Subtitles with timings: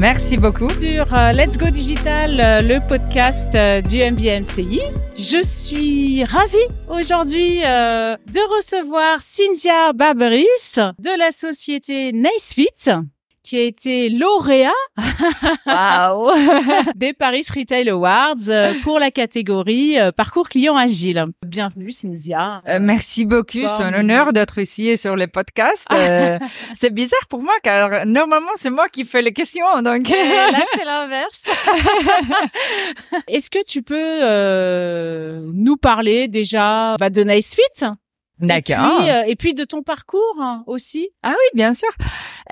[0.00, 0.70] Merci beaucoup.
[0.70, 4.80] Sur euh, Let's Go Digital, euh, le podcast euh, du MBMCI.
[5.14, 6.56] Je suis ravie
[6.88, 10.46] aujourd'hui de recevoir Cynthia Barberis
[10.98, 12.88] de la société NiceFit
[13.42, 14.70] qui a été lauréat
[15.66, 16.30] Wow.
[16.96, 21.26] des Paris Retail Awards euh, pour la catégorie euh, parcours client agile.
[21.46, 22.62] Bienvenue Cynthia.
[22.68, 23.60] Euh, merci beaucoup.
[23.60, 25.86] C'est un honneur d'être ici sur le podcast.
[25.92, 26.38] Euh,
[26.74, 29.64] c'est bizarre pour moi car normalement c'est moi qui fais les questions.
[29.82, 31.44] Donc Et là, c'est l'inverse.
[33.28, 37.84] Est-ce que tu peux euh, nous parler déjà bah, de NiceFit
[38.46, 38.84] d'accord.
[38.84, 41.10] Et puis, euh, et puis de ton parcours hein, aussi.
[41.22, 41.88] Ah oui, bien sûr.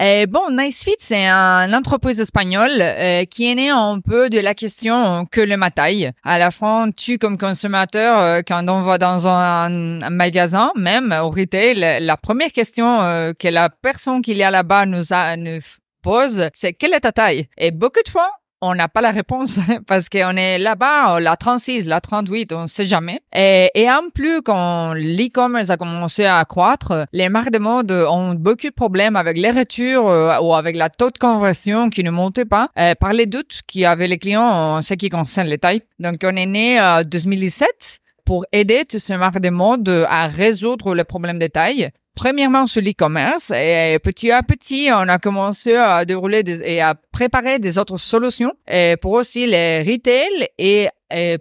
[0.01, 4.55] Euh, bon, NiceFit, c'est un entreprise espagnole euh, qui est née un peu de la
[4.55, 6.12] question que le taille.
[6.24, 11.14] À la fin, tu comme consommateur, euh, quand on va dans un, un magasin, même
[11.22, 15.61] au retail, la première question euh, que la personne qui est là-bas nous, a, nous
[16.03, 17.47] pose, c'est quelle est ta taille?
[17.56, 21.87] Et beaucoup de fois, on n'a pas la réponse parce qu'on est là-bas, la 36,
[21.87, 23.20] la 38, on ne sait jamais.
[23.34, 28.69] Et, en plus, quand l'e-commerce a commencé à croître, les marques de mode ont beaucoup
[28.69, 32.45] de problèmes avec les retours euh, ou avec la taux de conversion qui ne montait
[32.45, 35.59] pas euh, par les doutes qu'il y avait les clients en ce qui concerne les
[35.59, 35.83] tailles.
[35.98, 40.95] Donc, on est né en 2017 pour aider toutes ces marques de mode à résoudre
[40.95, 41.91] le problème des tailles.
[42.19, 46.97] Premièrement sur l'e-commerce et petit à petit, on a commencé à dérouler des, et à
[47.12, 50.88] préparer des autres solutions et pour aussi les retail et,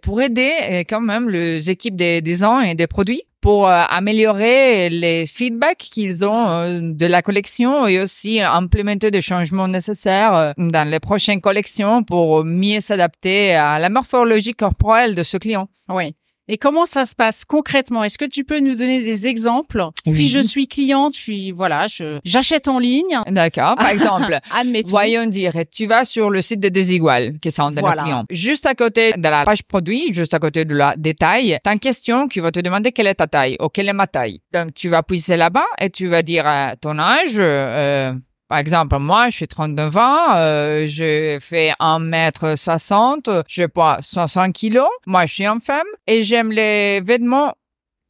[0.04, 5.26] pour aider quand même les équipes des design et des produits pour euh, améliorer les
[5.26, 10.88] feedbacks qu'ils ont euh, de la collection et aussi implémenter des changements nécessaires euh, dans
[10.88, 15.70] les prochaines collections pour mieux s'adapter à la morphologie corporelle de ce client.
[15.90, 16.14] Oui.
[16.50, 18.04] Et comment ça se passe concrètement?
[18.04, 19.84] Est-ce que tu peux nous donner des exemples?
[20.06, 20.14] Oui.
[20.14, 23.20] Si je suis cliente, je suis voilà, je j'achète en ligne.
[23.28, 23.76] D'accord.
[23.76, 24.90] Par exemple, Admettons.
[24.90, 28.02] Voyons dire, tu vas sur le site de Desigual, qui sont de Voilà.
[28.02, 28.24] nos clients.
[28.30, 31.80] Juste à côté de la page produit, juste à côté de la détail, t'as une
[31.80, 34.40] question qui va te demander quelle est ta taille ou quelle est ma taille.
[34.54, 37.36] Donc, tu vas pousser là-bas et tu vas dire euh, ton âge.
[37.38, 38.14] euh,
[38.48, 44.88] par exemple, moi, je suis 39 ans, euh, je fais 1m60, je poids 60 kilos.
[45.06, 47.54] Moi, je suis une femme et j'aime les vêtements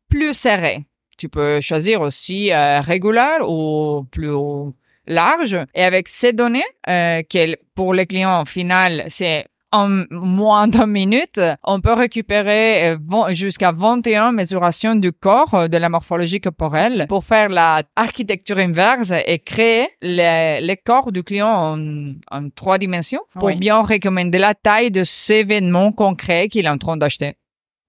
[0.10, 0.86] plus serrés.
[1.18, 4.36] Tu peux choisir aussi euh, régulier ou plus
[5.08, 5.58] large.
[5.74, 7.24] Et avec ces données, euh,
[7.74, 14.32] pour les clients final, c'est en moins d'une minute, on peut récupérer euh, jusqu'à 21
[14.32, 19.90] mesurations du corps, euh, de la morphologie corporelle, pour faire la architecture inverse et créer
[20.02, 23.56] les, les corps du client en, en trois dimensions pour Oui.
[23.58, 27.34] bien recommander la taille de ces vêtements concrets qu'il est en train d'acheter.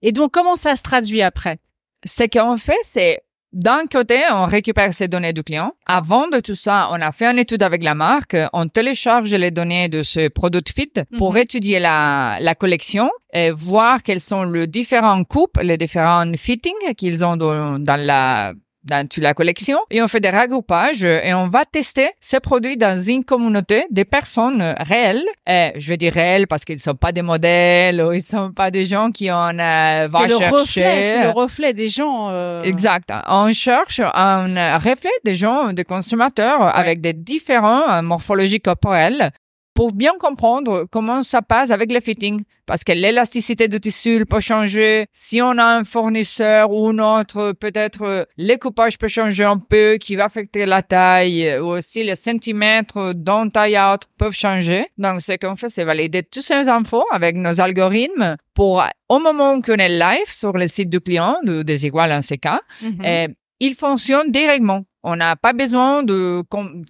[0.02, 1.58] Et donc comment ça se traduit après?
[2.04, 3.20] Ce qu'on fait, c'est
[3.52, 5.72] d'un côté, on récupère ces données du client.
[5.86, 8.36] Avant de tout ça, on a fait une étude avec la marque.
[8.52, 11.38] On télécharge les données de ce produit fit pour Mhm.
[11.38, 17.24] étudier la, la collection et voir quels sont les différents coupes, les différents fittings qu'ils
[17.24, 18.52] ont dans, dans la
[18.88, 22.76] dans toute la collection et on fait des regroupages et on va tester ces produits
[22.76, 25.22] dans une communauté des personnes réelles.
[25.48, 28.70] Et je veux dire réelles parce qu'ils sont pas des modèles ou ils sont pas
[28.70, 30.48] des gens qui on euh, C'est le chercher.
[30.56, 32.28] reflet, c'est le reflet des gens.
[32.30, 33.12] euh, Exact.
[33.28, 39.30] On cherche un reflet des gens, des consommateurs avec des différents euh, morphologies corporelles
[39.78, 42.42] pour bien comprendre comment ça passe avec le fitting.
[42.66, 45.06] Parce que l'élasticité du tissu peut changer.
[45.12, 49.58] Si on a un fournisseur ou un autre, peut-être euh, le coupage peut changer un
[49.58, 54.34] peu, qui va affecter la taille, ou aussi les centimètres d'un taille à autre peuvent
[54.34, 54.84] changer.
[54.98, 59.60] Donc, ce qu'on fait, c'est valider toutes ces infos avec nos algorithmes pour, au moment
[59.60, 62.98] qu'on est live sur le site du client, de Desigual en ce cas, mhm.
[63.06, 63.28] euh,
[63.60, 64.84] il fonctionne directement.
[65.04, 66.42] On n'a pas besoin de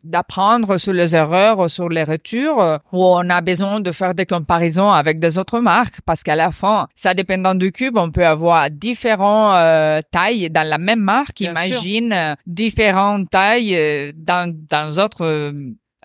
[0.03, 2.59] d'apprendre sur les erreurs ou sur les retours
[2.93, 6.51] ou on a besoin de faire des comparaisons avec des autres marques parce qu'à la
[6.51, 11.39] fin, ça dépendant du cube, on peut avoir différentes euh, tailles dans la même marque.
[11.39, 11.51] Bien.
[11.51, 15.53] Imagine euh, différentes tailles euh, dans dans autres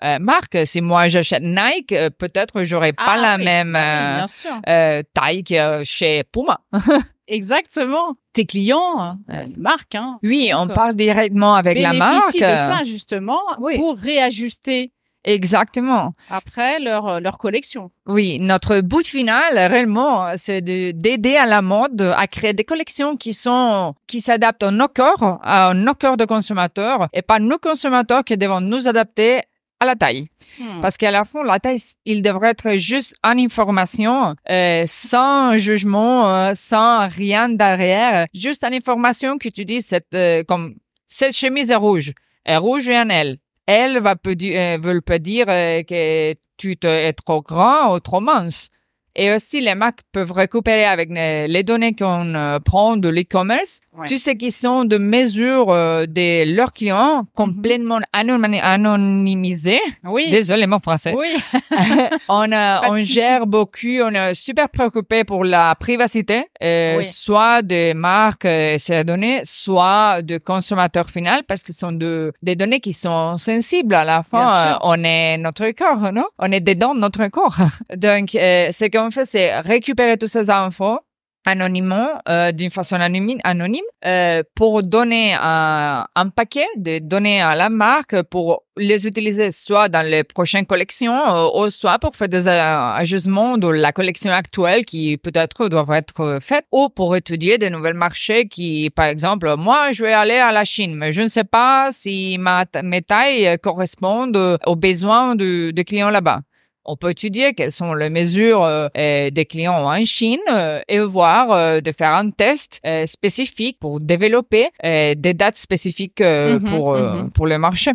[0.02, 0.58] euh, marques.
[0.66, 4.50] Si moi j'achète Nike, euh, peut-être j'aurais pas Ah la oui, même euh, bien sûr.
[4.68, 6.58] euh, taille que chez Puma.
[7.28, 8.14] Exactement.
[8.32, 9.16] Tes clients,
[9.56, 12.34] marques, hein, Oui, on parle directement avec la marque.
[12.34, 13.76] de ça justement Oui.
[13.78, 14.92] pour réajuster
[15.24, 16.12] Exactement.
[16.30, 17.90] après leur leur collection.
[18.06, 23.16] Oui, notre but final, réellement, c'est de- d'aider à la mode à créer des collections
[23.16, 27.58] qui sont, qui s'adaptent à nos corps, à nos corps de consommateurs, et pas nos
[27.58, 29.40] consommateurs qui devons nous adapter
[29.80, 30.28] à la taille.
[30.58, 30.80] Hmm.
[30.80, 36.28] Parce qu'à la fin, la taille, il devrait être juste une information, euh, sans jugement,
[36.28, 38.26] euh, sans rien derrière.
[38.34, 40.76] Juste une information que tu dis, cette, euh, comme,
[41.06, 42.12] cette chemise est rouge.
[42.44, 43.38] Elle est rouge et un L.
[43.66, 48.68] Elle va peut, veut pas dire que tu te, es trop grand ou trop mince.
[49.16, 54.06] Et aussi, les marques peuvent récupérer avec les, données qu'on prend de l'e-commerce, Ouais.
[54.08, 59.80] toutes ces questions de mesure euh, de leurs clients complètement anonymi- anonymisées.
[60.04, 60.30] Oui.
[60.30, 61.14] Désolé, mon français.
[61.16, 61.28] Oui.
[62.28, 67.04] On, de on gère beaucoup, on est super préoccupé pour la privacité, euh, Oui.
[67.04, 72.32] soit des marques et ces données, soit de consommateurs final, parce que ce sont de,
[72.42, 74.48] des données qui sont sensibles à la fin.
[74.48, 76.24] euh, on est notre corps, non?
[76.38, 77.56] On est dedans de notre corps.
[77.96, 80.98] Donc, euh, ce qu'on fait, c'est récupérer toutes ces infos
[81.44, 87.54] anonymement, euh, d'une façon anonyme, anonyme euh, pour donner un, un paquet de données à
[87.54, 92.28] la marque pour les utiliser soit dans les prochaines collections euh, ou soit pour faire
[92.28, 97.58] des euh, ajustements de la collection actuelle qui peut-être doivent être faites ou pour étudier
[97.58, 101.22] de nouveaux marchés qui, par exemple, moi, je vais aller à la Chine, mais je
[101.22, 106.40] ne sais pas si ma, mes tailles euh, correspondent aux besoins des clients là-bas.
[106.84, 108.88] On peut étudier quelles sont les mesures euh,
[109.30, 114.68] des clients en Chine euh, et voir euh, de faire un test spécifique pour développer
[114.82, 117.30] des dates spécifiques Mhm, pour mhm.
[117.30, 117.92] pour le marché.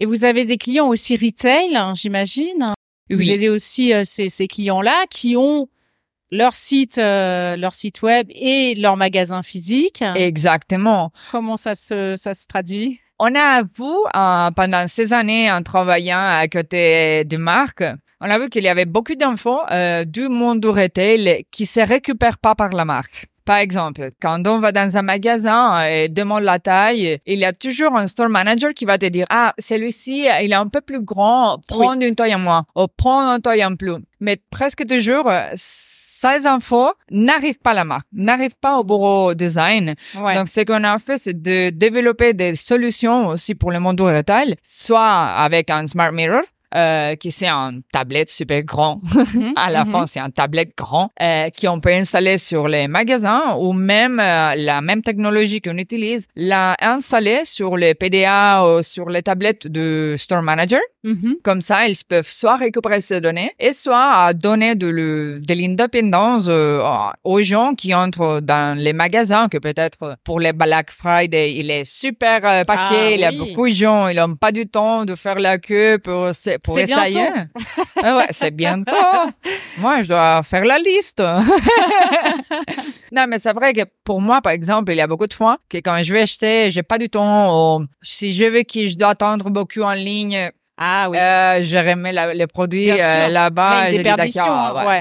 [0.00, 2.72] Et vous avez des clients aussi retail, hein, j'imagine?
[3.10, 5.68] Vous aidez aussi ces, ces clients-là qui ont
[6.32, 10.02] leur site, euh, leur site web et leur magasin physique?
[10.16, 11.12] Exactement.
[11.30, 13.00] Comment ça se, ça se traduit?
[13.18, 17.84] On a euh, pendant ces années en travaillant à côté des marques,
[18.22, 21.80] on a vu qu'il y avait beaucoup d'infos euh, du monde du retail qui se
[21.80, 23.26] récupèrent pas par la marque.
[23.44, 27.52] Par exemple, quand on va dans un magasin et demande la taille, il y a
[27.52, 31.00] toujours un store manager qui va te dire ah celui-ci il est un peu plus
[31.00, 33.96] grand, prends une taille en moins ou prends une taille en plus.
[34.20, 35.28] Mais presque toujours
[36.22, 39.94] ces infos n'arrivent pas à la marque, n'arrivent pas au bureau design.
[40.16, 40.34] Ouais.
[40.36, 44.04] Donc, ce qu'on a fait, c'est de développer des solutions aussi pour le monde du
[44.04, 46.42] retail, soit avec un smart mirror,
[46.74, 49.00] euh, qui c'est un tablette super grand.
[49.14, 49.90] Mhm, à la mhm.
[49.90, 54.54] fin, c'est un tablette grand euh, qu'on peut installer sur les magasins ou même euh,
[54.56, 60.14] la même technologie qu'on utilise, la installer sur les PDA ou sur les tablettes du
[60.16, 60.80] store manager.
[61.04, 61.36] Mhm.
[61.42, 66.46] Comme ça, ils peuvent soit récupérer ces données et soit à donner de, de l'indépendance
[66.48, 66.80] euh,
[67.24, 71.84] aux gens qui entrent dans les magasins, que peut-être pour les Black Friday, il est
[71.84, 73.38] super euh, paquet, Ah, il y a oui.
[73.38, 76.30] beaucoup de gens, ils n'ont pas du temps de faire la queue pour,
[76.62, 77.28] pour C'est essayer.
[78.02, 78.92] Ah ouais, c'est bientôt.
[79.78, 81.20] moi, je dois faire la liste.
[83.12, 85.58] non, mais c'est vrai que pour moi, par exemple, il y a beaucoup de fois
[85.68, 87.82] que quand je vais acheter, j'ai pas du temps.
[88.02, 91.18] si je veux que je dois attendre beaucoup en ligne, Ah oui.
[91.18, 93.82] euh, je remets la- les produits euh, là-bas.
[93.82, 93.84] Hein.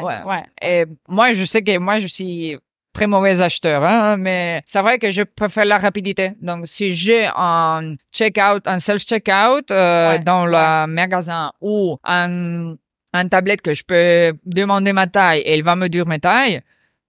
[0.04, 0.44] ouais, ouais.
[0.62, 2.58] Et moi, je sais que moi, je suis
[2.94, 6.34] très mauvais acheteur, hein, mais c'est vrai que je préfère la rapidité.
[6.42, 12.76] Donc, si j'ai un checkout, un self-checkout euh, Ouais, dans le magasin ou un,
[13.14, 16.62] un tablette que je peux demander ma taille et il va me dire mes tailles,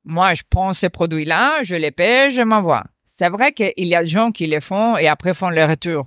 [0.05, 2.85] moi, je prends ces produits-là, je les paie, je m'envoie.
[3.05, 6.07] C'est vrai qu'il y a des gens qui les font et après font les retours.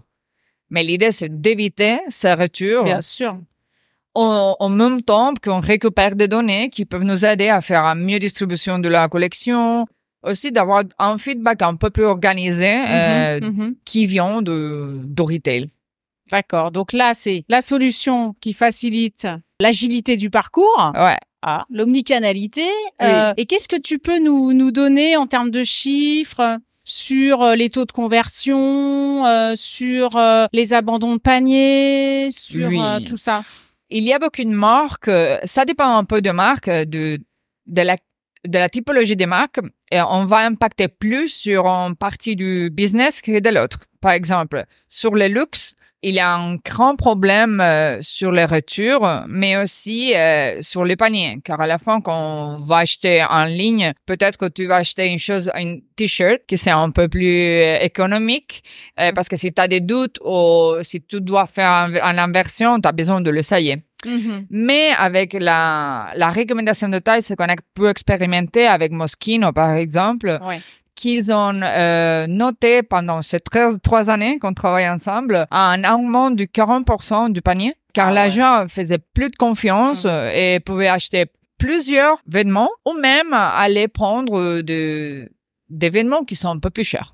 [0.70, 3.38] Mais l'idée, c'est d'éviter ces retours Bien sûr.
[4.16, 8.04] En, en même temps qu'on récupère des données qui peuvent nous aider à faire une
[8.06, 9.86] mieux distribution de la collection,
[10.24, 13.76] aussi d'avoir un feedback un peu plus organisé euh, Mhm, mhm.
[13.86, 15.70] qui vient de, de retail.
[16.32, 16.72] D'accord.
[16.72, 19.28] Donc là, c'est la solution qui facilite
[19.60, 21.18] l'agilité du parcours, Ouais.
[21.44, 22.66] ah, l'omnicanalité.
[23.02, 27.56] Euh, et qu'est-ce que tu peux nous, nous donner en termes de chiffres sur euh,
[27.56, 32.80] les taux de conversion, euh, sur euh, les abandons de panier, sur Oui.
[32.82, 33.44] euh, tout ça?
[33.90, 37.20] Il y a beaucoup de marques, euh, ça dépend un peu de marques, euh, de,
[37.68, 37.98] de, la,
[38.46, 39.60] de la typologie des marques,
[39.92, 43.80] et on va impacter plus sur une partie du business que de l'autre.
[44.02, 49.10] Par exemple, sur le luxe, il y a un grand problème euh, sur les retours,
[49.28, 51.40] mais aussi euh, sur les paniers.
[51.44, 55.08] Car à la fin, quand on va acheter en ligne, peut-être que tu vas acheter
[55.08, 58.64] une chose, un t-shirt qui c'est un peu plus euh, économique,
[59.16, 62.80] parce que si tu as des doutes ou si tu dois faire un- une inversion,
[62.80, 63.78] tu as besoin de le sailler.
[64.50, 69.72] Mais avec la, la recommandation de taille, c'est qu'on a pu expérimenter avec Moschino, par
[69.74, 70.60] exemple, Ouais.
[70.96, 76.46] qu'ils ont euh, noté pendant ces 13, trois années qu'on travaille ensemble un augment du
[76.48, 78.16] 40% du panier, car Ah ouais.
[78.16, 80.10] l'agent faisait plus de confiance Mhm.
[80.12, 81.26] euh, et pouvait acheter
[81.58, 85.30] plusieurs vêtements ou même aller prendre de,
[85.70, 87.14] des vêtements qui sont un peu plus chers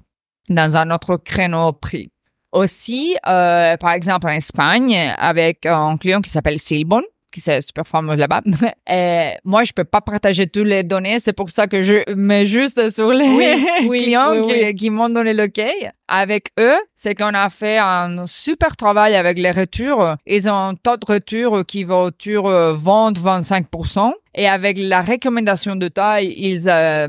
[0.50, 2.12] dans un autre créneau prix.
[2.52, 7.88] Aussi, euh, par exemple, en Espagne, avec un client qui s'appelle Silbon, qui c'est super
[7.88, 8.42] fameuse là-bas.
[8.90, 11.20] Et moi, je peux pas partager toutes les données.
[11.20, 14.90] C'est pour ça que je mets juste sur les Oui, oui, clients oui, qui, qui
[14.90, 15.62] m'ont donné le OK.
[16.10, 20.16] Avec eux, c'est qu'on a fait un super travail avec les retours.
[20.26, 24.12] Ils ont un taux de retour qui va autour euh, 20-25%.
[24.36, 27.08] Et avec la recommandation de taille, ils euh,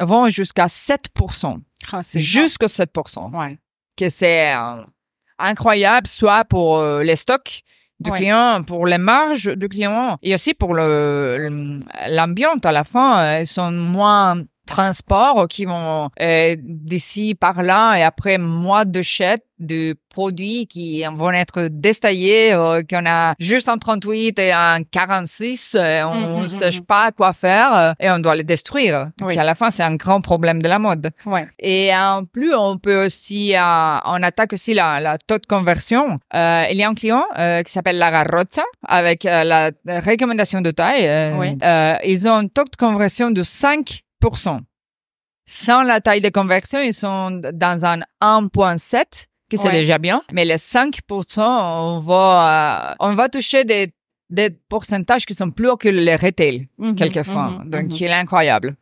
[0.00, 1.56] vont jusqu'à 7%.
[1.92, 3.30] Ah, c'est Jusqu'à 7%.
[3.30, 3.38] bien.
[3.40, 3.58] Ouais.
[3.96, 4.82] Que c'est euh,
[5.38, 7.62] incroyable, soit pour euh, les stocks
[8.00, 8.16] du Ouais.
[8.18, 11.80] client, pour les marges du client et aussi pour le le-
[12.14, 13.18] l'ambiance à la fin.
[13.24, 19.02] euh, Ils sont moins transports qui vont euh, d'ici par là et après moins de
[19.02, 24.82] chèques de produits qui vont être détaillés euh, qu'on a juste un 38 et un
[24.82, 26.80] 46 euh, on Mhm, ne mhm, sait mhm.
[26.86, 29.38] pas quoi faire euh, et on doit les détruire Oui.
[29.38, 31.46] à la fin c'est un grand problème de la mode Ouais.
[31.60, 36.18] et en plus, on peut aussi, euh, on attaque aussi la, la taux de conversion.
[36.34, 40.60] Euh, il y a un client euh, qui s'appelle La Garrocha avec euh, la recommandation
[40.60, 41.06] de taille.
[41.06, 41.56] euh, Oui.
[41.62, 44.00] euh, ils ont un taux de conversion de 5%.
[45.46, 49.72] Sans la taille de conversion, ils sont dans un 1.7, qui c'est Ouais.
[49.72, 50.22] déjà bien.
[50.32, 53.92] Mais les 5%, on va, euh, on va toucher des,
[54.30, 57.48] des pourcentages qui sont plus hauts que les retail, Mhm, quelquefois.
[57.50, 57.90] mhm, Donc, mhm.
[58.00, 58.76] il est incroyable.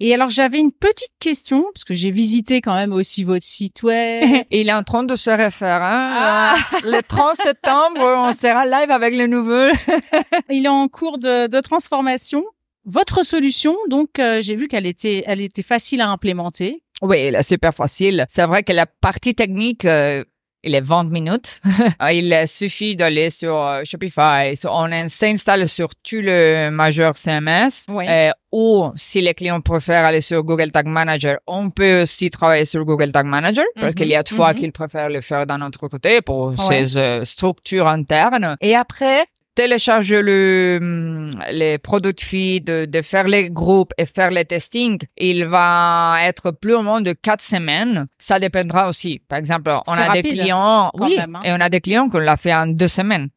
[0.00, 3.82] Et alors, j'avais une petite question, parce que j'ai visité quand même aussi votre site
[3.82, 4.22] web.
[4.50, 5.82] Il est en train de se refaire.
[5.82, 6.14] Hein?
[6.18, 6.54] Ah.
[6.84, 9.68] Le 30 septembre, on sera live avec le nouveau.
[10.50, 12.44] Il est en cours de, de transformation.
[12.86, 16.82] Votre solution, donc, euh, j'ai vu qu'elle était, elle était facile à implémenter.
[17.02, 18.24] Oui, il est super facile.
[18.28, 20.24] C'est vrai que la partie technique, euh,
[20.62, 21.60] il est 20 minutes.
[22.12, 24.54] il suffit d'aller sur euh, Shopify.
[24.64, 27.86] On s'installe sur tout le majeur CMS.
[27.88, 28.04] Oui.
[28.08, 32.64] Euh, ou si les clients préfèrent aller sur Google Tag Manager, on peut aussi travailler
[32.64, 34.58] sur Google Tag Manager parce Mhm, qu'il y a de fois mhm.
[34.58, 36.84] qu'ils préfèrent le faire d'un autre côté pour Ouais.
[36.84, 38.56] ces euh, structures internes.
[38.60, 39.26] Et après,
[39.56, 44.98] télécharger le, hum, les product feed, de, de faire les groupes et faire les testing,
[45.16, 48.06] il va être plus ou moins de quatre semaines.
[48.18, 49.18] Ça dépendra aussi.
[49.28, 51.40] Par exemple, on a des clients, oui, même, hein.
[51.44, 53.28] et on a des clients qu'on l'a fait en deux semaines.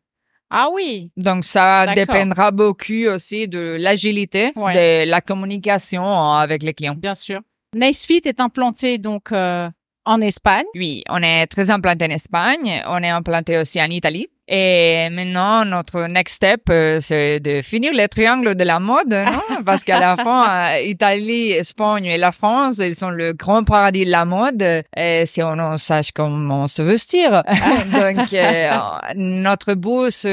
[0.51, 1.11] Ah oui.
[1.15, 5.05] Donc, ça dépendra beaucoup aussi de l'agilité Ouais.
[5.05, 6.95] de la communication avec les clients.
[6.95, 7.39] Bien sûr.
[7.75, 9.69] Nicefit est implanté donc euh,
[10.05, 10.65] en Espagne.
[10.75, 14.27] Oui, on est très implanté en Espagne, on est implanté aussi en Italie.
[14.51, 19.61] Et maintenant, notre next step, euh, c'est de finir le triangle de la mode, non?
[19.65, 24.05] Parce qu'à la fin, euh, Italie, Espagne et la France, ils sont le grand paradis
[24.05, 24.63] de la mode.
[24.97, 27.43] Et si on en sache comment se vestir.
[27.91, 28.71] Donc, euh,
[29.15, 30.25] notre bourse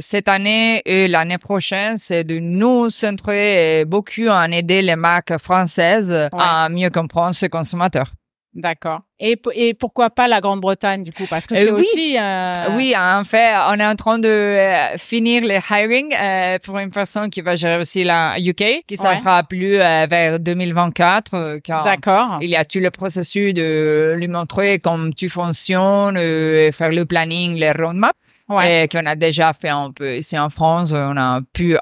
[0.00, 6.28] cette année et l'année prochaine, c'est de nous centrer beaucoup en aider les marques françaises
[6.32, 8.12] à mieux comprendre ce consommateur.
[8.54, 9.00] D'accord.
[9.18, 9.36] Et,
[9.74, 11.26] pourquoi pas la Grande-Bretagne du coup?
[11.30, 11.80] Parce que Euh, c'est oui.
[11.80, 12.16] aussi.
[12.18, 16.76] euh, Oui, en fait, on est en train de euh, finir les hiring euh, pour
[16.78, 19.16] une personne qui va gérer aussi la UK, qui Ouais.
[19.16, 22.38] sera plus vers 2024, euh, car D'accord.
[22.42, 27.06] il y a tout le processus de lui montrer comment tu fonctionnes, et faire le
[27.06, 28.12] planning, les roadmaps,
[28.50, 28.84] Ouais.
[28.84, 30.92] et qu'on a déjà fait un peu ici en France.
[30.92, 31.76] On a pu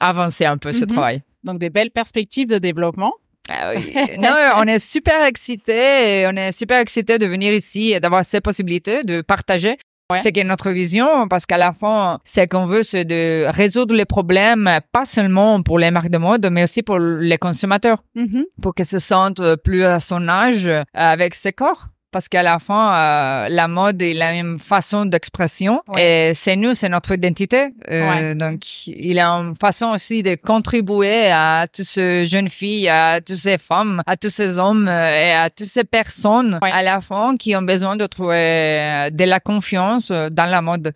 [0.00, 0.90] avancer un peu ce Mhm.
[0.92, 1.22] travail.
[1.44, 3.12] Donc des belles perspectives de développement.
[3.48, 3.92] Ah oui.
[4.18, 8.40] non, on est super excités, on est super excités de venir ici et d'avoir ces
[8.40, 9.76] possibilités de partager.
[10.10, 10.18] Ouais.
[10.22, 14.06] C'est que notre vision, parce qu'à la fin, ce qu'on veut, c'est de résoudre les
[14.06, 18.44] problèmes, pas seulement pour les marques de mode, mais aussi pour les consommateurs, Mhm.
[18.62, 21.88] pour qu'ils se sentent plus à son âge euh, avec ses corps.
[22.10, 25.82] Parce qu'à la fin, euh, la mode est la même façon d'expression.
[25.98, 27.68] Et c'est nous, c'est notre identité.
[27.90, 33.20] Euh, Donc, il a une façon aussi de contribuer à toutes ces jeunes filles, à
[33.20, 36.70] toutes ces femmes, à tous ces hommes euh, et à toutes ces personnes Ouais.
[36.72, 40.62] à la fin qui ont besoin de trouver euh, de la confiance euh, dans la
[40.62, 40.92] mode.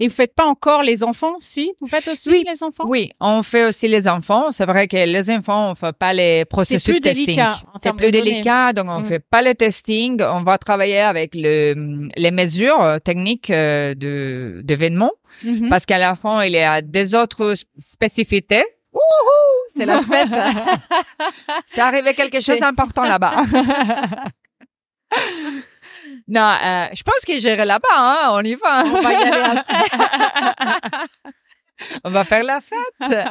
[0.00, 1.36] Et vous faites pas encore les enfants?
[1.38, 2.44] Si Vous faites aussi Oui.
[2.48, 2.84] les enfants?
[2.88, 4.50] Oui, on fait aussi les enfants.
[4.50, 7.26] C'est vrai que les enfants, on fait pas les processus plus de testing.
[7.26, 8.30] délicat C'est plus de données.
[8.32, 9.04] délicat, donc on Mm.
[9.04, 10.20] fait pas le testing.
[10.22, 15.12] On va travailler avec le, les mesures euh, techniques euh, de, vêtements
[15.44, 15.68] Mhm.
[15.68, 18.64] parce qu'à la fin, il y a des autres spécificités.
[19.68, 20.28] C'est la fête.
[21.66, 23.42] C'est arrivé quelque chose C'est- d'important là-bas.
[26.28, 28.84] non, euh, je pense que j'irai là-bas, hein, on y va.
[28.84, 29.60] On va y aller
[32.04, 33.28] on va faire la fête.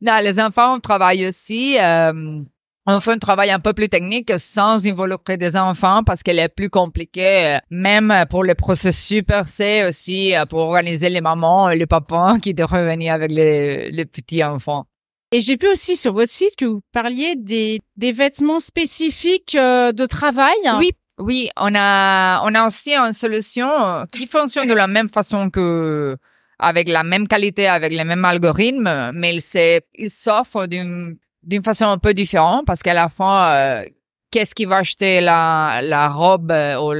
[0.00, 1.78] non, les enfants, on travaille aussi.
[1.78, 2.40] Euh,
[2.86, 6.50] on fait un travail un peu plus technique sans involucrer des enfants parce qu'elle est
[6.50, 11.70] plus compliquée, euh, même pour le processus per se aussi, euh, pour organiser les mamans
[11.70, 14.84] et les papas qui devraient venir avec les, les petits enfants.
[15.32, 20.06] Et j'ai vu aussi sur votre site que vous parliez des, des vêtements spécifiques de
[20.06, 20.54] travail.
[20.78, 25.50] Oui, oui, on a, on a aussi une solution qui fonctionne de la même façon
[25.50, 26.16] que
[26.58, 31.98] avec la même qualité, avec les mêmes algorithmes, mais il s'offre d'une, d'une façon un
[31.98, 33.84] peu différente parce qu'à la fin, euh,
[34.30, 36.92] qu'est-ce qui va acheter la, la robe euh, ou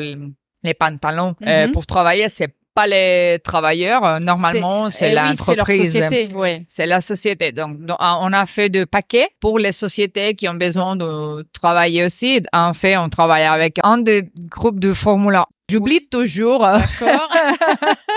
[0.63, 1.73] les pantalons euh, Mhm.
[1.73, 2.29] pour travailler?
[2.29, 4.05] C'est pas les travailleurs.
[4.05, 6.33] Euh, Normalement, c'est, Eh oui, c'est l'entreprise.
[6.35, 6.65] ouais.
[6.69, 7.53] C'est la société.
[7.53, 12.05] Donc, donc, on a fait de paquets pour les sociétés qui ont besoin de travailler
[12.05, 12.43] aussi.
[12.53, 15.45] En fait, on travaille avec un des groupes de Formule 1.
[15.71, 16.61] J'oublie toujours.
[16.61, 17.31] D'accord.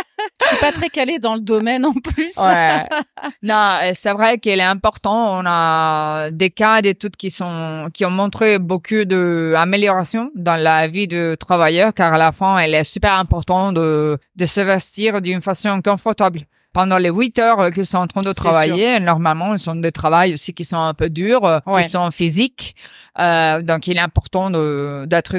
[0.49, 2.33] Je suis pas très calée dans le domaine en plus.
[2.37, 2.83] Ouais.
[3.43, 5.39] non, euh, c'est vrai qu'il est important.
[5.39, 11.07] On a des cas d'études qui sont qui ont montré beaucoup d'améliorations dans la vie
[11.07, 15.41] de travailleur, car à la fin, il est super important de de se vestir d'une
[15.41, 16.41] façon confortable.
[16.73, 20.33] Pendant les huit heures qu'ils sont en train de travailler, normalement, ils sont des travails
[20.33, 21.81] aussi qui sont un peu durs, euh, Ouais.
[21.83, 22.75] qui sont physiques.
[23.19, 25.37] Euh, donc, il est important d'être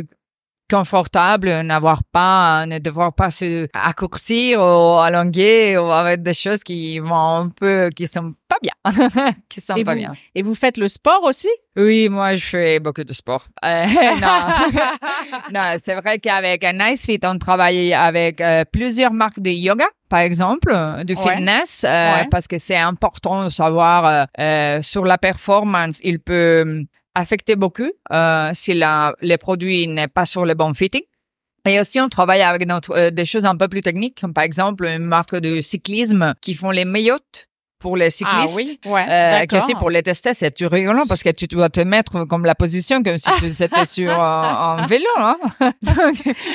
[0.71, 6.99] confortable, n'avoir pas, ne devoir pas se raccourcir ou allonger ou avec des choses qui
[6.99, 8.73] vont un peu, qui sont pas bien,
[9.49, 10.13] qui sont Et pas vous- bien.
[10.35, 11.49] Et vous faites le sport aussi?
[11.77, 13.47] Oui, moi, je fais beaucoup de sport.
[13.65, 13.85] Euh,
[14.21, 14.39] non,
[15.53, 20.21] non c'est vrai qu'avec Nice Fit, on travaille avec euh, plusieurs marques de yoga, par
[20.21, 21.37] exemple, euh, de Ouais.
[21.37, 22.27] fitness, euh, Ouais.
[22.31, 26.85] parce que c'est important de savoir euh, sur la performance, il peut
[27.19, 31.03] affecter beaucoup euh, si la, le produit n'est pas sur le bon fitting.
[31.67, 34.45] Et aussi, on travaille avec notre, euh, des choses un peu plus techniques, comme par
[34.45, 37.19] exemple une marque de cyclisme qui font les maillots
[37.79, 38.51] pour les cyclistes.
[38.51, 39.07] Ah oui, ouais.
[39.09, 42.25] Euh, que aussi pour les tester, c'est tu rigolant parce que tu dois te mettre
[42.25, 45.07] comme la position comme si tu étais sur un, un vélo.
[45.17, 45.37] Hein?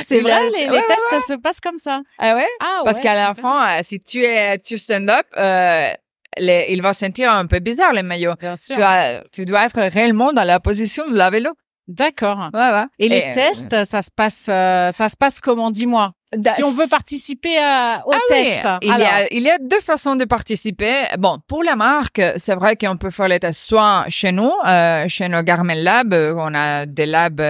[0.03, 2.01] C'est vrai, les, les Ouais, ouais, tests se passent comme ça.
[2.17, 2.47] Ah ouais?
[2.59, 5.91] Ah Parce qu'à la fin, euh, si tu es tu stand up, euh,
[6.37, 8.33] les- il va sentir un peu bizarre le maillot.
[8.39, 8.75] Bien sûr.
[8.75, 11.51] Tu, as- tu dois être réellement dans la position de la vélo.
[11.87, 12.49] D'accord.
[12.53, 12.85] Ouais, ouais.
[12.97, 16.13] Et les euh, tests, ça se passe, euh, ça se passe comment Dis-moi?
[16.33, 19.49] Da- Si on veut participer à, au Ah oui, test, il, y a, il y
[19.49, 21.03] a deux façons de participer.
[21.19, 25.05] Bon, pour la marque, c'est vrai qu'on peut faire les tests soit chez nous, euh,
[25.09, 27.41] chez nos Garmin Lab, euh, on a des labs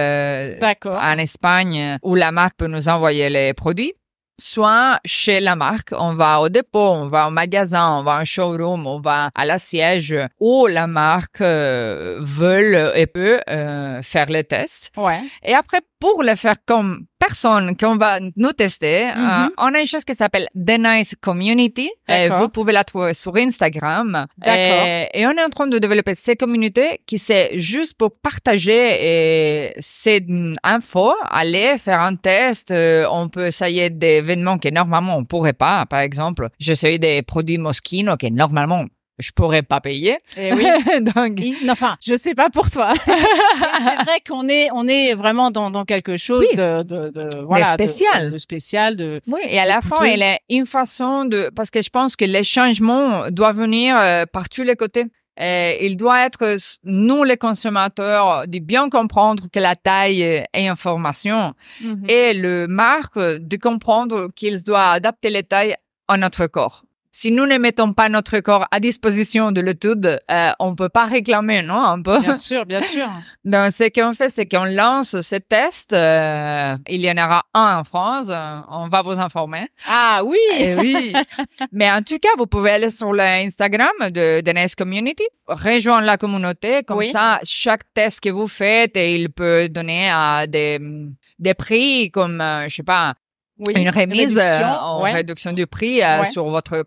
[0.84, 3.94] en Espagne où la marque peut nous envoyer les produits.
[4.40, 8.24] Soit chez la marque, on va au dépôt, on va au magasin, on va en
[8.24, 14.26] showroom, on va à la siège où la marque euh, veut et peut euh, faire
[14.26, 14.90] les tests.
[14.96, 15.20] Ouais.
[15.44, 19.26] Et après, pour le faire comme personne qu'on va nous tester, Mhm.
[19.28, 21.88] euh, on a une chose qui s'appelle The Nice Community.
[22.08, 24.26] Et vous pouvez la trouver sur Instagram.
[24.38, 24.86] D'accord.
[24.86, 28.82] Et, et on est en train de développer ces communautés qui c'est juste pour partager
[29.12, 30.18] et ces
[30.62, 32.70] infos, aller faire un test.
[32.70, 35.86] euh, on peut essayer des événements que normalement on pourrait pas.
[35.86, 38.84] Par exemple, j'essaye des produits Moschino que normalement
[39.18, 40.18] je pourrais pas payer.
[40.36, 40.66] Et oui.
[41.14, 42.92] Donc, Et- Enfin, je sais pas pour toi.
[43.04, 46.56] C'est vrai qu'on est, on est vraiment dans, dans quelque chose Oui.
[46.56, 48.30] de, de, de, voilà, de- spécial.
[48.32, 49.20] de, spécial, de.
[49.26, 51.50] Oui, et à la fin, il est une façon de...
[51.54, 55.04] Parce que je pense que les changements doivent venir euh, par tous les côtés.
[55.36, 60.42] Et il doit être, euh, nous les consommateurs, de bien comprendre que la taille euh,
[60.52, 62.04] est information Mhm.
[62.08, 65.74] et le marque euh, de comprendre qu'ils doivent adapter les tailles
[66.06, 66.84] à notre corps.
[67.16, 71.04] Si nous ne mettons pas notre corps à disposition de l'étude, euh, on peut pas
[71.04, 72.18] réclamer, non, un peu?
[72.18, 73.06] Bien sûr, bien sûr.
[73.44, 75.92] Donc, ce qu'on fait, c'est qu'on lance ce test.
[75.92, 78.26] euh, il y en aura un en France.
[78.30, 79.68] euh, on va vous informer.
[79.88, 80.38] Ah oui.
[80.58, 81.12] Eh oui.
[81.72, 86.82] Mais en tout cas, vous pouvez aller sur l'Instagram de, Nice Community, rejoindre la communauté.
[86.82, 87.12] Comme Oui.
[87.12, 90.80] ça, chaque test que vous faites, il peut donner à des,
[91.38, 93.14] des prix comme, euh, je sais pas,
[93.60, 93.72] Oui.
[93.76, 95.12] une remise réduction, euh, en ouais.
[95.12, 96.26] réduction du prix euh, Ouais.
[96.26, 96.84] sur votre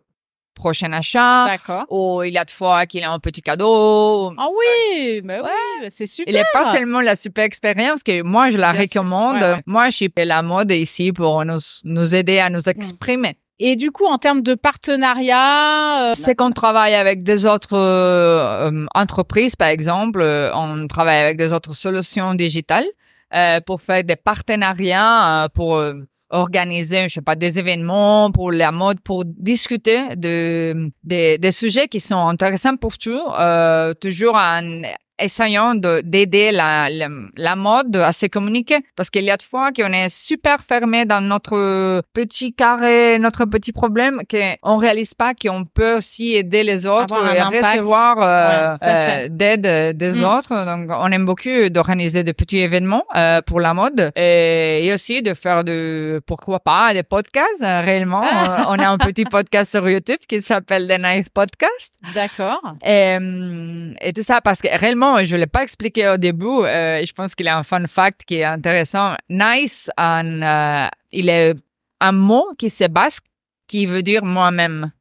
[0.58, 1.46] prochain achat.
[1.46, 1.86] D'accord.
[1.90, 4.34] Ou il y a de fois qu'il a un petit cadeau.
[4.38, 6.34] Ah oui, mais oui, c'est super.
[6.34, 9.38] Il n'est pas seulement la super expérience que moi, je la Bien recommande.
[9.38, 9.64] Ouais, ouais.
[9.66, 13.38] Moi, je suis la mode ici pour nous, nous aider à nous exprimer.
[13.60, 18.86] Et du coup, en termes de partenariat, euh, C'est qu'on travaille avec des autres euh,
[18.94, 20.22] entreprises, par exemple.
[20.22, 22.86] Euh, On travaille avec des autres solutions digitales
[23.34, 25.82] euh, pour faire des partenariats, pour
[26.30, 32.00] organiser, je sais pas, des événements pour la mode, pour discuter de, des- sujets qui
[32.00, 34.82] sont intéressants pour tout, euh, toujours en
[35.20, 38.80] essayant de- d'aider la, la, la mode à se communiquer.
[38.96, 43.46] Parce qu'il y a de fois qu'on est super fermé dans notre petit carré, notre
[43.46, 47.66] petit problème, qu'on réalise pas qu'on peut aussi aider les autres et impact.
[47.80, 50.24] recevoir euh, Ouais, euh, d'aide des Mm.
[50.24, 50.66] autres.
[50.66, 55.22] Donc, on aime beaucoup d'organiser des petits événements euh, pour la mode et, et aussi
[55.22, 57.62] de faire de, pourquoi pas, des podcasts.
[57.62, 58.22] réellement,
[58.70, 61.92] on, a un petit podcast sur YouTube qui s'appelle The Nice Podcast.
[62.14, 62.62] d'accord.
[62.86, 66.46] Et, hum, et tout ça parce que réellement, je l'ai pas expliqué au début.
[66.66, 69.16] euh, je pense qu'il y a un fun fact qui est intéressant.
[69.30, 71.56] Nice, en, euh, il est
[72.00, 73.26] un mot qui se basque
[73.68, 74.92] qui veut dire moi-même.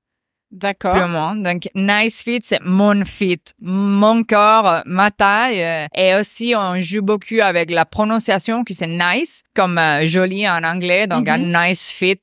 [0.52, 0.94] D'accord.
[1.08, 1.34] Moins.
[1.36, 5.88] Donc, nice fit, c'est mon fit, mon corps, ma taille.
[5.94, 10.62] Et aussi, on joue beaucoup avec la prononciation qui c'est nice, comme euh, joli en
[10.64, 11.06] anglais.
[11.06, 12.20] Donc, un nice fit.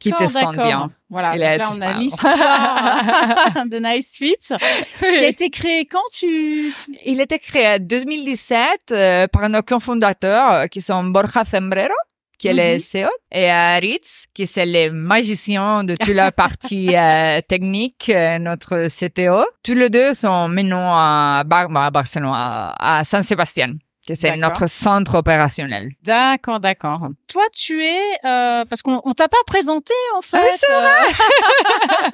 [0.00, 0.90] Qui te sent bien.
[1.08, 4.36] Voilà, là tout on a l'histoire de Nice Fit
[5.00, 6.72] qui a été créé quand tu...
[6.84, 8.58] tu- Il était créé en 2017
[8.92, 11.92] euh, par nos cofondateurs euh, qui sont Borja Sembrero,
[12.40, 13.04] qui est le Mhm.
[13.04, 18.38] CEO, et euh, Ritz, qui c'est les magiciens de toute la partie euh, technique, euh,
[18.38, 19.44] notre CTO.
[19.62, 23.74] Tous les deux sont maintenant à, Bar bah, à Barcelone, à, à San Sébastien,
[24.14, 25.90] que c'est notre centre opérationnel.
[26.04, 27.08] D'accord, d'accord.
[27.28, 27.98] Toi, tu es...
[28.24, 30.36] euh, parce qu'on on t'a pas présenté, en fait.
[30.38, 32.10] Ah oui, c'est euh.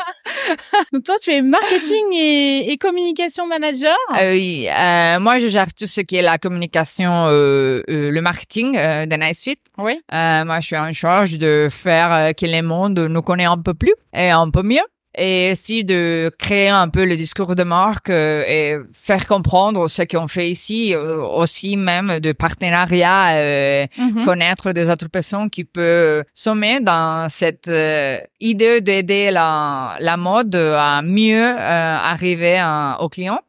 [0.93, 3.97] Donc toi, tu es marketing et, et communication manager.
[4.19, 8.21] Euh, oui, euh, moi je gère tout ce qui est la communication, euh, euh, le
[8.21, 9.59] marketing euh, de NiceFit.
[9.79, 10.01] Oui.
[10.13, 13.75] Euh, moi, je suis en charge de faire que le monde nous connaît un peu
[13.75, 14.81] plus et un peu mieux.
[15.19, 20.03] Et aussi de créer un peu le discours de marque euh, et faire comprendre ce
[20.03, 24.25] qu'on fait ici, euh, aussi même de partenariat, euh, Mhm.
[24.27, 30.55] connaître des autres personnes qui peuvent sommer dans cette euh, idée d'aider la, la mode
[30.55, 33.41] à mieux euh, arriver à- aux clients.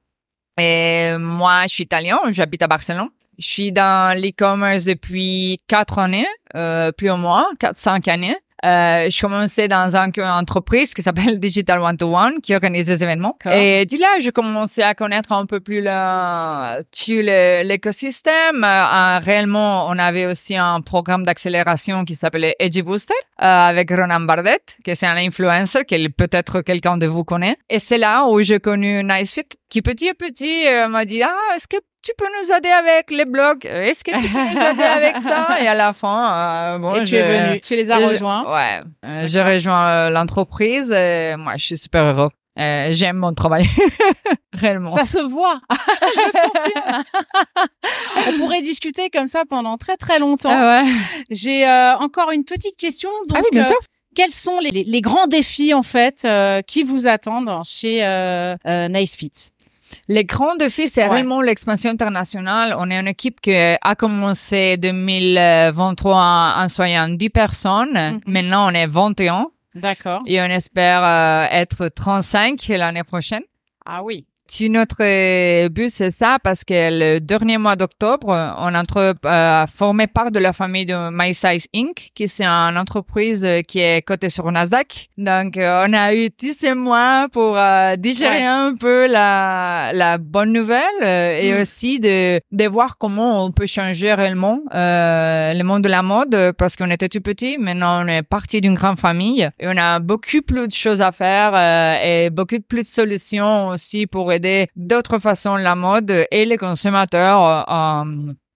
[0.59, 3.09] Et moi, je suis italien, j'habite à Barcelone.
[3.37, 6.25] Je suis dans l'e-commerce depuis quatre années,
[6.55, 8.35] euh, plus ou moins, quatre, cinq années.
[8.65, 13.03] Euh, je commençais dans une entreprise qui s'appelle Digital One to One, qui organise des
[13.03, 13.37] événements.
[13.45, 18.63] Et du là, je commençais à connaître un peu plus l'écosystème.
[18.63, 24.21] Euh, réellement, on avait aussi un programme d'accélération qui s'appelait Edgy Booster euh, avec Ronan
[24.21, 27.57] Bardet, qui c'est un influencer que peut-être quelqu'un de vous connaît.
[27.69, 31.35] Et c'est là où j'ai connu NiceFit, qui petit à petit euh, m'a dit, ah,
[31.55, 33.65] est-ce que tu peux nous aider avec les blogs?
[33.65, 35.61] Est-ce que tu peux nous aider avec ça?
[35.61, 38.05] Et à la fin, euh, bon, et tu je- es venu, tu les as je-
[38.05, 38.51] rejoints.
[38.53, 38.79] Ouais.
[39.05, 40.91] Euh, j'ai rejoint euh, l'entreprise.
[40.91, 42.29] et moi, je suis super heureux.
[42.59, 43.65] Euh, J'aime mon travail.
[44.53, 44.95] Réellement.
[44.95, 45.59] Ça se voit.
[46.01, 47.03] Je.
[48.29, 50.49] On pourrait discuter comme ça pendant très très longtemps.
[50.51, 50.89] Ah ouais.
[51.29, 53.09] J'ai euh, encore une petite question.
[53.27, 53.77] Donc, ah oui, bien euh, sûr.
[54.15, 58.55] quels sont les, les- les grands défis en fait euh, qui vous attendent chez euh,
[58.65, 59.31] euh, NiceFit
[60.07, 61.09] Les grands défis, c'est Ouais.
[61.09, 62.75] réellement l'expansion internationale.
[62.77, 67.93] On est une équipe qui a commencé 2023 en soyant 10 personnes.
[67.93, 68.21] Mhm.
[68.25, 70.21] Maintenant, on est 21 D'accord.
[70.25, 73.43] et on espère euh, être 35 l'année prochaine.
[73.85, 74.25] Ah oui.
[74.49, 79.13] Si notre euh, but, c'est ça, parce que le dernier mois d'octobre, on a entre,
[79.25, 83.61] euh, formé part de la famille de My Size Inc., qui c'est une entreprise euh,
[83.61, 85.09] qui est cotée sur Nasdaq.
[85.17, 88.45] Donc, euh, on a eu 10 mois pour euh, digérer Ouais.
[88.45, 91.61] un peu la, la bonne nouvelle et Mm.
[91.61, 96.53] aussi de, de voir comment on peut changer réellement euh, le monde de la mode,
[96.57, 97.57] parce qu'on était tout petit.
[97.59, 101.11] Maintenant, on est parti d'une grande famille et on a beaucoup plus de choses à
[101.11, 104.31] faire euh, et beaucoup plus de solutions aussi pour
[104.75, 105.55] d'autres façons.
[105.55, 107.63] La mode et les consommateurs euh,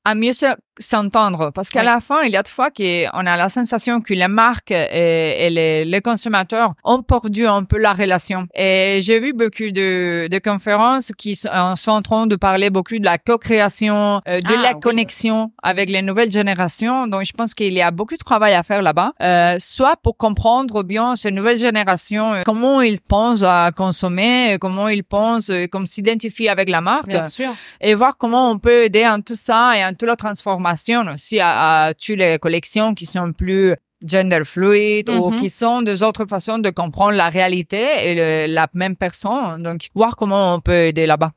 [0.05, 1.51] à, mieux se- s'entendre.
[1.53, 1.86] Parce qu'à Oui.
[1.86, 5.45] la fin, il y a de fois qu'on a la sensation que les marques et,
[5.45, 8.47] et les, les consommateurs ont perdu un peu la relation.
[8.55, 12.69] Et j'ai vu beaucoup de, de conférences qui sont, euh, sont en train de parler
[12.69, 14.79] beaucoup de la co-création, euh, de Ah, la oui.
[14.81, 17.07] connexion avec les nouvelles générations.
[17.07, 20.17] Donc, je pense qu'il y a beaucoup de travail à faire là-bas, euh, soit pour
[20.17, 25.49] comprendre bien ces nouvelles générations, euh, comment ils pensent à consommer, euh, comment ils pensent,
[25.49, 27.53] euh, comment s'identifier avec la marque Bien sûr.
[27.81, 30.61] et voir comment on peut aider en tout ça et en toute la transformation
[31.13, 35.36] aussi à, à toutes les collections qui sont plus gender fluid ou Mhm.
[35.39, 38.15] qui sont des autres façons de comprendre la réalité et
[38.47, 39.62] le- la même personne.
[39.62, 41.32] Donc, voir comment on peut aider là-bas.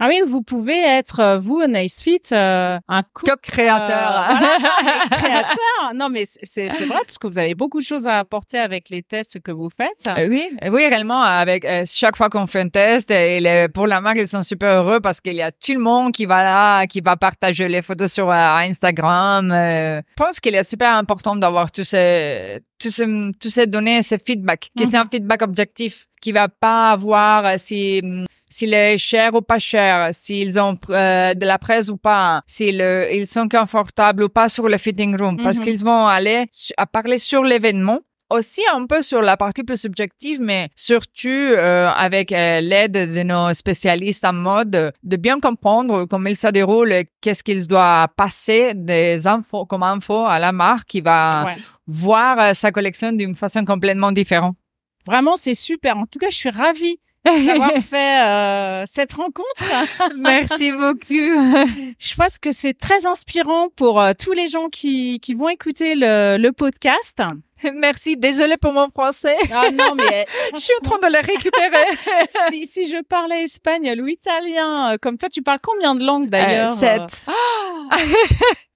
[0.00, 4.30] Ah oui, vous pouvez être, euh, vous, NiceFit, euh, un co Co-créateur.
[4.30, 5.94] Euh, voilà, créateur.
[5.94, 8.88] Non, mais c'est c'est vrai parce que vous avez beaucoup de choses à apporter avec
[8.88, 10.08] les tests que vous faites.
[10.08, 13.86] Euh, oui, euh, oui, réellement, avec chaque fois qu'on fait un test, et les- pour
[13.86, 16.42] la marque, ils sont super heureux parce qu'il y a tout le monde qui va
[16.42, 19.50] là, qui va partager les photos sur Instagram.
[19.52, 23.06] Je pense qu'il est super important d'avoir tous ces, tous ces,
[23.40, 28.00] tous ces données, ces feedbacks, que c'est un feedback objectif, qui va pas avoir si
[28.50, 32.80] s'il est cher ou pas cher, s'ils ont euh, de la presse ou pas, s'ils
[32.82, 35.64] euh, ils sont confortables ou pas sur le fitting room, parce Mhm.
[35.64, 38.00] qu'ils vont aller à parler sur l'événement
[38.32, 43.22] aussi un peu sur la partie plus subjective, mais surtout euh, avec euh, l'aide de
[43.24, 48.72] nos spécialistes en mode, de bien comprendre comment il se déroule, qu'est-ce qu'ils doivent passer
[48.76, 51.56] des infos comme infos à la marque qui va Ouais.
[51.88, 54.54] voir euh, sa collection d'une façon complètement différente.
[55.06, 55.96] Vraiment, c'est super.
[55.96, 59.64] En tout cas, je suis ravie d'avoir fait euh, cette rencontre.
[60.16, 60.94] Merci beaucoup.
[61.98, 65.94] Je pense que c'est très inspirant pour euh, tous les gens qui, qui vont écouter
[65.94, 67.22] le, le podcast.
[67.74, 68.16] Merci.
[68.16, 69.36] Désolée pour mon français.
[69.52, 71.84] Ah non, mais Je suis en train de le récupérer.
[72.50, 76.30] si, si je parlais espagnol ou italien, euh, comme toi, tu parles combien de langues
[76.30, 77.26] d'ailleurs Euh, sept.
[77.28, 77.96] euh,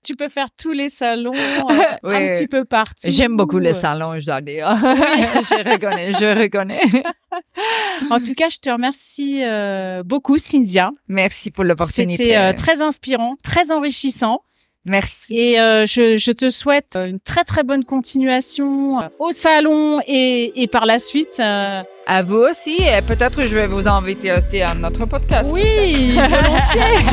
[0.04, 2.14] Tu peux faire tous les salons, euh, Oui.
[2.14, 3.06] un petit peu partout.
[3.08, 4.68] J'aime beaucoup les Euh, salons, je dois dire.
[4.80, 6.80] je reconnais, je reconnais.
[8.10, 10.90] En tout cas, je te remercie euh, beaucoup, Cynthia.
[11.08, 12.22] Merci pour l'opportunité.
[12.24, 14.40] C'était euh, très inspirant, très enrichissant.
[14.87, 15.35] Merci.
[15.38, 20.62] Et euh, je, je te souhaite une très très bonne continuation euh, au salon et,
[20.62, 21.40] et par la suite.
[21.40, 22.77] euh, À vous aussi.
[22.83, 25.51] Et peut-être je vais vous inviter aussi à notre podcast.
[25.55, 27.07] oui, volontiers.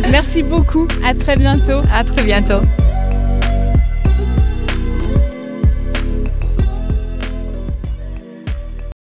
[0.10, 0.88] Merci beaucoup.
[1.04, 1.82] À très bientôt.
[1.92, 2.60] À très bientôt.